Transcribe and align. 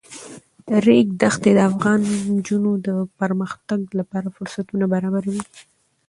د 0.67 0.69
ریګ 0.85 1.07
دښتې 1.21 1.51
د 1.55 1.59
افغان 1.69 1.99
نجونو 2.35 2.71
د 2.87 2.89
پرمختګ 3.19 3.81
لپاره 3.99 4.27
فرصتونه 4.35 4.85
برابروي. 4.93 5.43